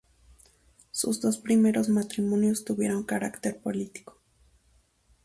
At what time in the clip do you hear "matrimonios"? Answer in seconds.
1.89-2.65